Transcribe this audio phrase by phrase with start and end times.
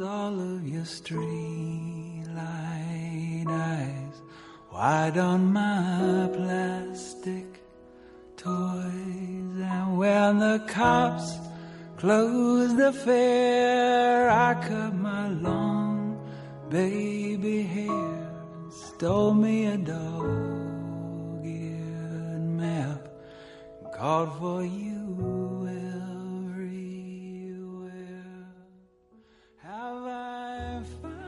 [0.00, 2.26] All of your streetlight
[3.48, 4.22] eyes
[4.72, 7.62] wide on my plastic
[8.36, 9.60] toys.
[9.60, 11.38] And when the cops
[11.96, 16.18] closed the fair, I cut my long
[16.70, 18.32] baby hair,
[18.70, 21.44] stole me a dog-eared
[22.40, 23.08] map.
[23.94, 24.93] Called for you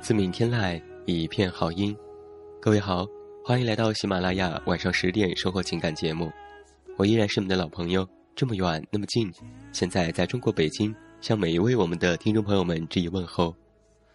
[0.00, 1.96] 自闽天籁，以片好音。
[2.60, 3.06] 各位好，
[3.44, 6.30] 欢迎来到喜马拉雅晚上十点生活情感节目。
[6.96, 9.32] 我依然是你们的老朋友，这么远那么近，
[9.72, 13.54] 现在在中国北京，向每一位我们的听众朋友们致以问候。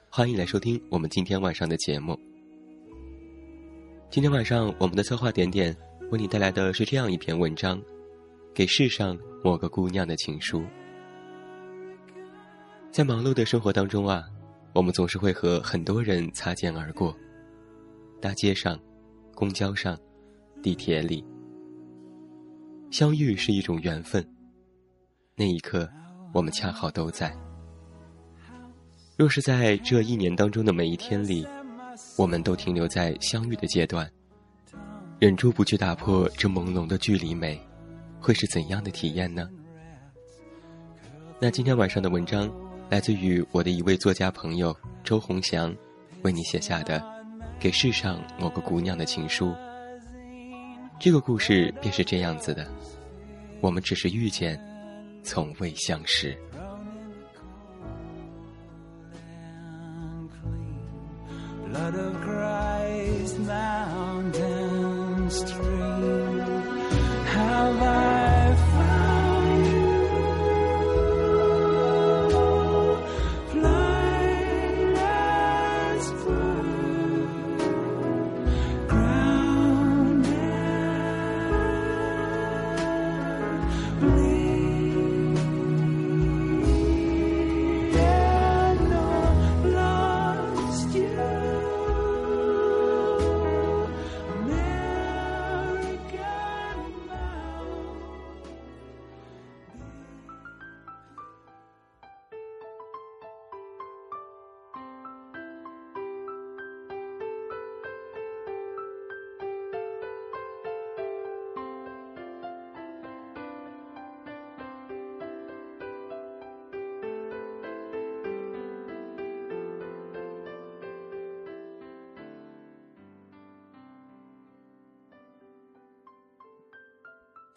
[0.09, 2.17] 欢迎来收听我们今天晚上的节目。
[4.09, 5.75] 今天晚上我们的策划点点
[6.11, 7.81] 为你带来的是这样一篇文章：
[8.53, 10.63] 给世上某个姑娘的情书。
[12.89, 14.23] 在忙碌的生活当中啊，
[14.73, 17.15] 我们总是会和很多人擦肩而过，
[18.21, 18.79] 大街上、
[19.33, 19.97] 公交上、
[20.61, 21.25] 地铁里，
[22.91, 24.27] 相遇是一种缘分。
[25.35, 25.89] 那一刻，
[26.33, 27.35] 我们恰好都在。
[29.15, 31.47] 若是在这一年当中的每一天里，
[32.17, 34.07] 我们都停留在相遇的阶段，
[35.19, 37.59] 忍住不去打破这朦胧的距离美，
[38.19, 39.49] 会是怎样的体验呢？
[41.39, 42.51] 那今天晚上的文章
[42.89, 45.75] 来自于我的一位作家朋友周鸿祥，
[46.21, 46.99] 为你写下的
[47.59, 49.47] 《给世上某个姑娘的情书》。
[50.97, 52.65] 这个故事便是这样子的：
[53.59, 54.57] 我们只是遇见，
[55.21, 56.37] 从未相识。
[61.73, 62.16] and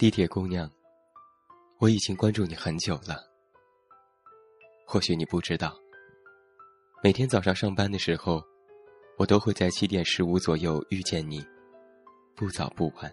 [0.01, 0.67] 地铁姑娘，
[1.79, 3.23] 我已经关注你很久了。
[4.87, 5.77] 或许你不知道，
[7.03, 8.43] 每天早上上班的时候，
[9.19, 11.45] 我都会在七点十五左右遇见你，
[12.35, 13.13] 不早不晚。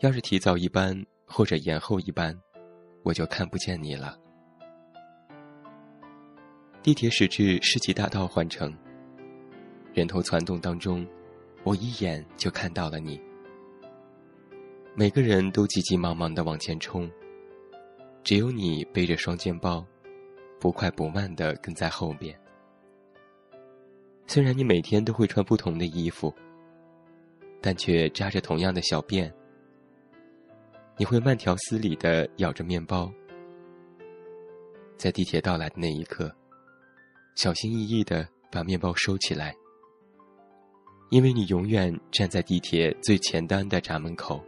[0.00, 0.94] 要是提早一班
[1.24, 2.38] 或者延后一班，
[3.02, 4.18] 我就看不见你了。
[6.82, 8.70] 地铁驶至世纪大道换乘，
[9.94, 11.08] 人头攒动当中，
[11.64, 13.18] 我一眼就看到了你。
[14.98, 17.08] 每个人都急急忙忙地往前冲，
[18.24, 19.86] 只有你背着双肩包，
[20.58, 22.36] 不快不慢地跟在后面。
[24.26, 26.34] 虽然你每天都会穿不同的衣服，
[27.60, 29.32] 但却扎着同样的小辫。
[30.96, 33.08] 你会慢条斯理地咬着面包，
[34.96, 36.34] 在地铁到来的那一刻，
[37.36, 39.54] 小心翼翼地把面包收起来，
[41.10, 44.42] 因为你永远站在地铁最前端的闸门口。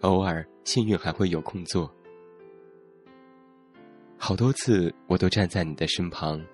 [0.00, 1.92] 偶尔幸运还会有空座。
[4.16, 6.44] 好多次我都站在你的身旁，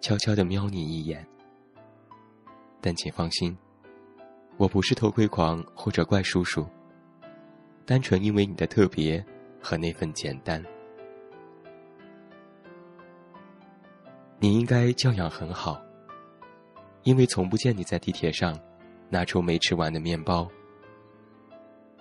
[0.00, 1.26] 悄悄地瞄你一眼。
[2.80, 3.56] 但请放心，
[4.56, 6.66] 我不是偷窥狂或者怪叔叔，
[7.84, 9.24] 单纯因为你的特别
[9.60, 10.64] 和那份简单。
[14.38, 15.78] 你应该教养很好，
[17.02, 18.58] 因为从不见你在地铁上
[19.10, 20.50] 拿出没吃完的面包。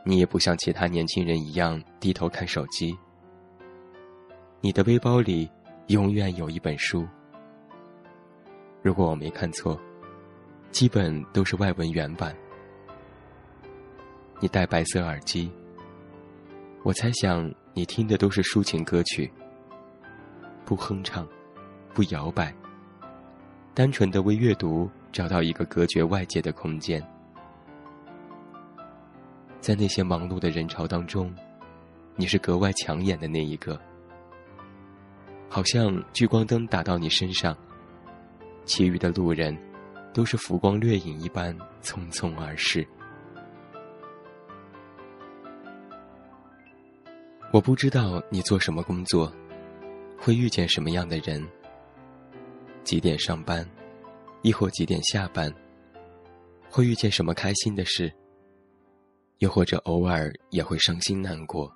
[0.06, 2.98] 你也不像其他年轻人一样低头看手机，
[4.62, 5.50] 你的背包里
[5.88, 7.08] 永远有一本书。
[8.82, 9.80] 如果我没看错，
[10.72, 12.36] 基本都是外文原版。
[14.40, 15.52] 你戴白色耳机，
[16.84, 19.32] 我猜想你听的都是抒情歌曲，
[20.64, 21.28] 不哼唱，
[21.94, 22.56] 不摇摆，
[23.74, 27.06] 单纯的为阅读找到一个隔绝外界的空间。
[29.70, 31.32] 在那些忙碌的人潮当中，
[32.16, 33.80] 你是格外抢眼的那一个，
[35.48, 37.56] 好像聚光灯打到你身上，
[38.66, 39.56] 其余的路人
[40.12, 42.84] 都是浮光掠影一般匆匆而逝。
[47.52, 49.32] 我不知道你做什么工作，
[50.18, 51.48] 会遇见什么样的人，
[52.84, 53.64] 几点上班，
[54.42, 55.54] 亦或几点下班，
[56.72, 58.12] 会遇见什么开心的事。
[59.40, 61.74] 又或者偶尔也会伤心难过，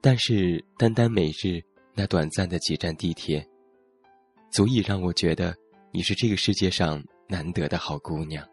[0.00, 1.60] 但是单单每日
[1.94, 3.44] 那短暂的几站地铁，
[4.52, 5.56] 足以让我觉得
[5.92, 8.48] 你是这个世界上难得的好姑娘。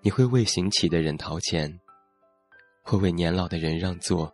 [0.00, 1.78] 你会为行乞的人掏钱，
[2.82, 4.32] 会为年老的人让座，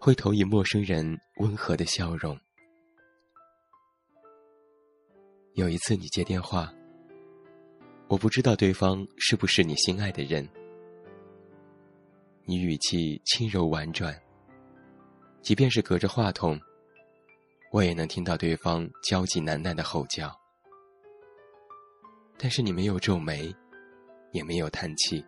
[0.00, 2.36] 会投以陌生人温和的笑容。
[5.52, 6.72] 有一次你接电话。
[8.10, 10.46] 我不知道对方是不是你心爱的人，
[12.44, 14.12] 你语气轻柔婉转，
[15.42, 16.60] 即便是隔着话筒，
[17.70, 20.36] 我也能听到对方焦急难耐的吼叫。
[22.36, 23.54] 但是你没有皱眉，
[24.32, 25.24] 也没有叹气，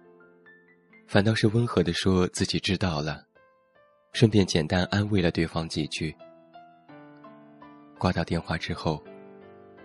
[1.06, 3.24] 反倒是温和的说自己知道了，
[4.12, 6.12] 顺便简单安慰了对方几句。
[7.96, 9.00] 挂掉电话之后，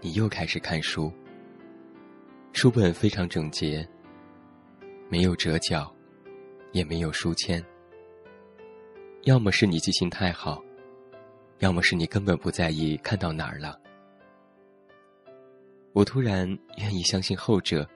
[0.01, 1.13] 你又开始看书。
[2.53, 3.87] 书本非常整洁，
[5.09, 5.93] 没有折角，
[6.71, 7.63] 也没有书签。
[9.23, 10.63] 要么是你记性太好，
[11.59, 13.79] 要么是你根本不在意看到哪儿了。
[15.93, 16.47] 我突然
[16.77, 17.87] 愿意相信后者，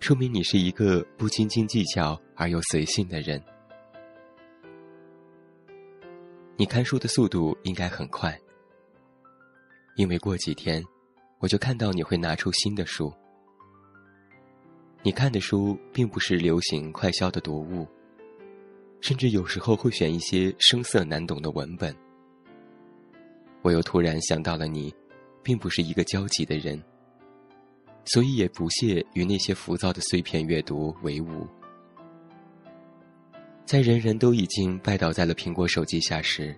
[0.00, 3.42] 说明你是一个不斤斤计较而又随性的人。
[6.56, 8.38] 你看书的速度应该很快，
[9.96, 10.84] 因为过几天
[11.38, 13.10] 我就看到你会拿出新的书。
[15.06, 17.86] 你看的书并不是流行快销的读物，
[19.00, 21.94] 甚至有时候会选一些生涩难懂的文本。
[23.62, 24.92] 我又突然想到了你，
[25.44, 26.82] 并不是一个焦急的人，
[28.06, 31.46] 所以也不屑与那些浮躁的碎片阅读为伍。
[33.64, 36.52] 在人人都已经拜倒在了苹果手机下时，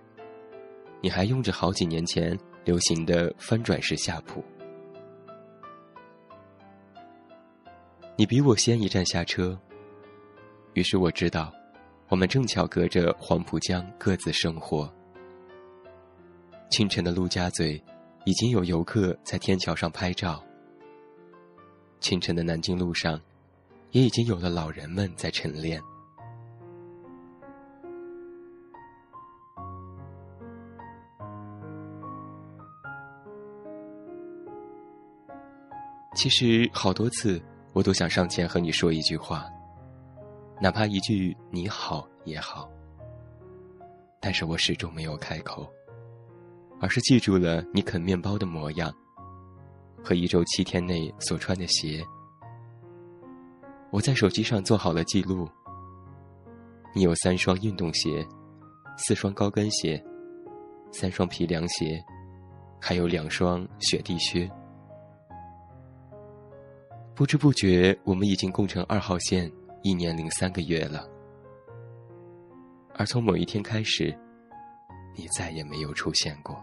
[1.03, 2.35] 你还用着好几年前
[2.65, 4.43] 流行的翻转式下谱。
[8.19, 9.57] 你比我先一站下车，
[10.73, 11.53] 于是我知道，
[12.09, 14.93] 我们正巧隔着黄浦江各自生活。
[16.69, 17.81] 清晨的陆家嘴，
[18.25, 20.43] 已经有游客在天桥上拍照。
[22.01, 23.17] 清晨的南京路上，
[23.91, 25.81] 也已经有了老人们在晨练。
[36.15, 37.41] 其实好多次。
[37.79, 39.49] 我都想上前和你说一句话，
[40.59, 42.69] 哪怕一句“你好”也好。
[44.19, 45.65] 但是我始终没有开口，
[46.81, 48.93] 而是记住了你啃面包的模样，
[50.03, 52.05] 和一周七天内所穿的鞋。
[53.91, 55.47] 我在手机上做好了记录。
[56.93, 58.27] 你有三双运动鞋，
[58.97, 60.03] 四双高跟鞋，
[60.91, 61.97] 三双皮凉鞋，
[62.77, 64.51] 还有两双雪地靴。
[67.19, 71.05] 不知不觉，我们已经共乘二号线一年零三个月了。
[72.95, 74.17] 而从某一天开始，
[75.17, 76.57] 你再也没有出现过。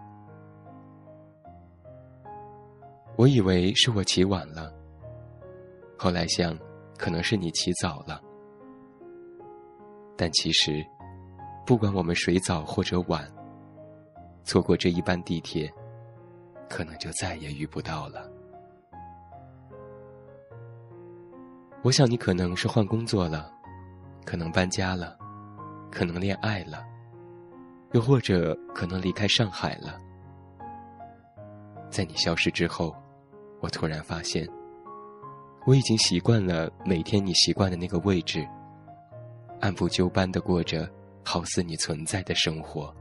[3.18, 4.72] 我以为是我起晚了，
[5.98, 6.58] 后来想，
[6.96, 8.18] 可能是你起早了。
[10.16, 10.82] 但其实，
[11.66, 13.30] 不管我们谁早或者晚，
[14.42, 15.70] 错过这一班地铁，
[16.66, 18.26] 可能就再也遇不到了。
[21.86, 23.48] 我想你可能是换工作了，
[24.24, 25.16] 可能搬家了，
[25.88, 26.84] 可能恋爱了，
[27.92, 29.96] 又或者可能离开上海了。
[31.88, 32.92] 在你消失之后，
[33.60, 34.48] 我突然发现，
[35.64, 38.44] 我已经习惯了每天你习惯的那个位置，
[39.60, 40.90] 按部就班的过着
[41.24, 42.92] 好似你存在的生活。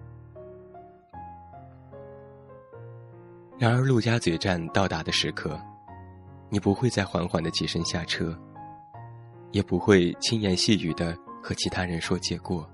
[3.57, 5.59] 然而陆家嘴站到达的时刻，
[6.49, 8.39] 你不会再缓缓的起身下车。
[9.51, 12.69] 也不会轻言细语的和其他人说借过，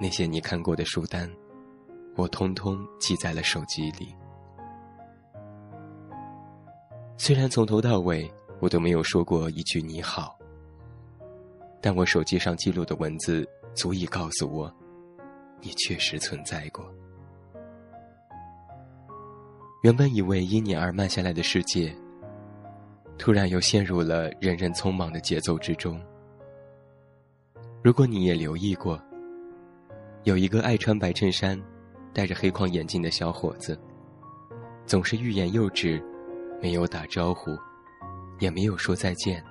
[0.00, 1.30] 那些你看过的书单，
[2.16, 4.14] 我通通记在了手机里。
[7.16, 8.30] 虽然从头到尾
[8.60, 10.38] 我都没有说过一句你好，
[11.80, 14.72] 但我手机上记录的文字足以告诉我，
[15.60, 16.84] 你确实存在过。
[19.82, 21.94] 原本以为因你而慢下来的世界，
[23.20, 26.00] 突然又陷入了人人匆忙的节奏之中。
[27.84, 28.98] 如果你也留意过，
[30.24, 31.62] 有一个爱穿白衬衫、
[32.14, 33.78] 戴着黑框眼镜的小伙子，
[34.86, 36.02] 总是欲言又止。
[36.62, 37.50] 没有打招呼，
[38.38, 39.42] 也没有说再见，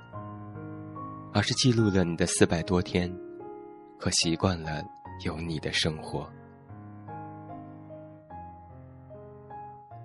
[1.32, 3.12] 而是记录了你的四百多天，
[4.00, 4.84] 和习惯了
[5.24, 6.28] 有你的生活。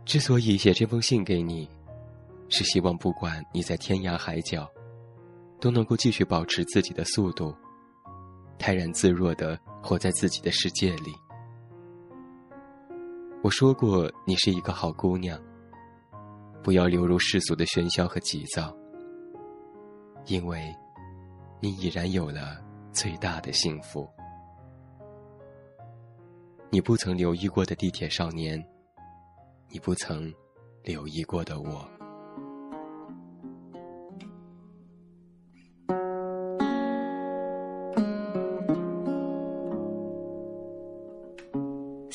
[0.04, 1.68] 之所以写这封信给你，
[2.48, 4.70] 是希望不管你在天涯海角，
[5.60, 7.54] 都能够继续保持自己的速度，
[8.58, 11.12] 泰然自若的活在自己的世界里。
[13.42, 15.40] 我说过，你是一个好姑娘。
[16.62, 18.74] 不要流入世俗的喧嚣和急躁，
[20.24, 20.74] 因为，
[21.60, 22.56] 你已然有了
[22.90, 24.08] 最大的幸福。
[26.70, 28.64] 你不曾留意过的地铁少年，
[29.68, 30.32] 你不曾
[30.82, 31.86] 留意过的我。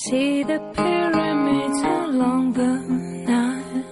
[0.10, 2.82] See the pyramids along the
[3.28, 3.84] Nile.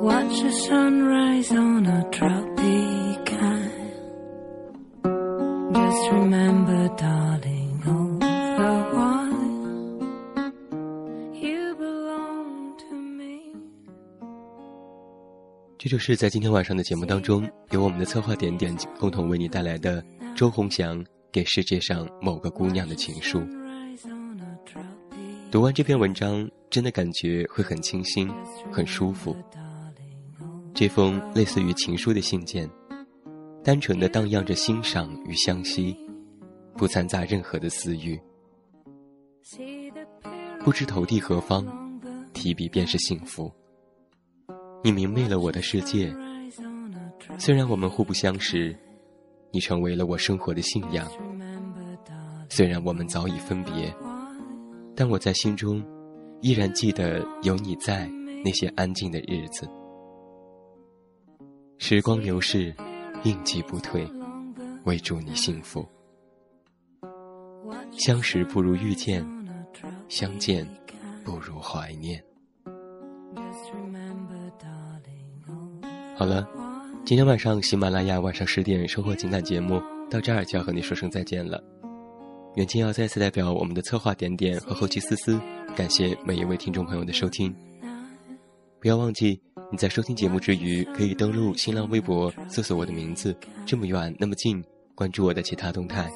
[0.00, 3.92] Watch the sunrise on a tropic isle.
[5.74, 9.28] Just remember, darling, all the while
[11.34, 13.52] you belong to me.
[15.76, 20.02] 这就是在今天晚上的节目当中，由我们的策划点点共同为你带来的
[20.34, 23.42] 周鸿祥给世界上某个姑娘的情书。
[25.50, 28.30] 读完这篇文章，真的感觉会很清新，
[28.70, 29.34] 很舒服。
[30.74, 32.68] 这封类似于情书的信件，
[33.64, 35.96] 单纯的荡漾着欣赏与相惜，
[36.76, 38.20] 不掺杂任何的私欲。
[40.60, 41.66] 不知投递何方，
[42.34, 43.50] 提笔便是幸福。
[44.84, 46.14] 你明媚了我的世界，
[47.38, 48.76] 虽然我们互不相识，
[49.50, 51.08] 你成为了我生活的信仰。
[52.50, 53.92] 虽然我们早已分别，
[55.00, 55.80] 但我在心中
[56.40, 58.08] 依然记得有你在
[58.44, 59.64] 那些安静的日子。
[61.78, 62.74] 时光流逝，
[63.22, 64.04] 印记不退，
[64.86, 65.86] 为祝你幸福。
[67.92, 69.24] 相识不如遇见，
[70.08, 70.66] 相见
[71.24, 72.20] 不如怀念。
[76.16, 76.44] 好了，
[77.04, 81.77] 今天晚上喜马拉雅晚上十点收获情感节目到这儿就要和你说声再见了。
[82.54, 85.40] 远近要再次代表我们的策划点点和后期思思，
[85.76, 87.54] 感谢每一位听众朋友的收听。
[88.80, 89.40] 不要忘记。
[89.70, 93.36] 你在收听节目之余，可以登录新浪微博搜索我的名字，
[93.66, 94.64] 这么远那么近，
[94.94, 96.10] 关注我的其他动态。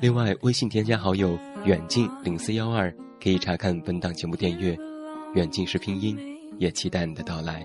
[0.00, 4.76] 另外，微信添加好友远近零四幺二，可以查看本档节目订阅。
[5.36, 6.18] 远近是拼音，
[6.58, 7.64] 也期待你的到来。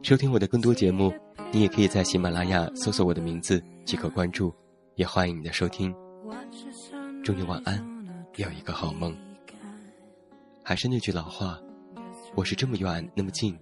[0.00, 1.12] 收听我的更多节目，
[1.52, 4.50] 你也可以在喜马拉雅搜索我的名字即可关注，
[4.96, 5.94] 也欢迎你的收听。
[7.24, 7.84] 祝你晚安，
[8.36, 9.16] 有一个好梦。
[10.62, 11.58] 还是那句老话。
[12.36, 13.58] 我是这么远那么近，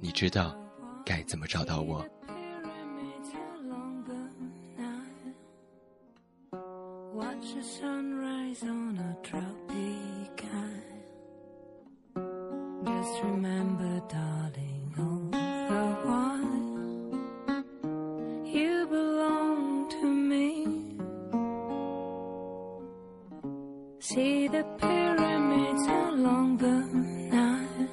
[0.00, 0.56] 你知道
[1.04, 2.04] 该怎么找到我
[24.04, 26.76] See the pyramids along the
[27.32, 27.88] Nile.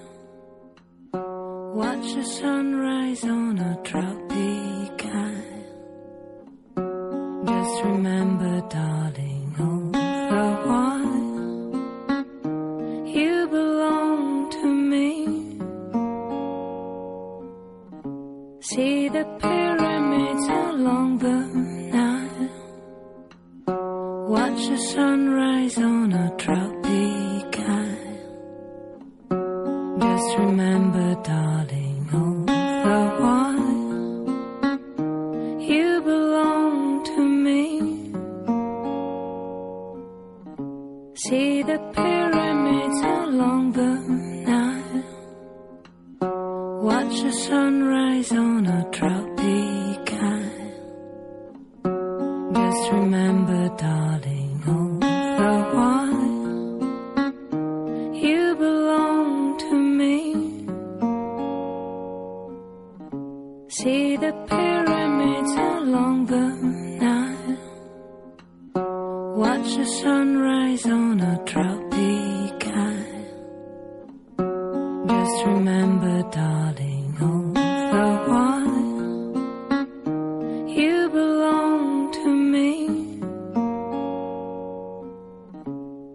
[1.74, 4.21] Watch the sunrise on a truck.
[24.32, 28.20] Watch the sunrise on a tropic island.
[30.02, 31.91] Just remember, darling.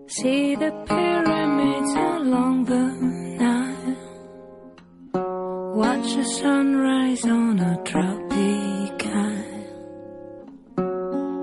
[0.08, 2.84] See the pyramids along the
[3.42, 3.96] Nile.
[5.74, 9.64] Watch the sunrise on a tropic isle.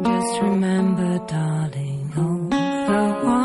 [0.06, 3.43] Just remember, darling, over.